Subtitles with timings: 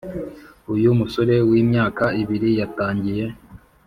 [0.73, 3.25] Uyu musore w’imyaka ibiri yatangiye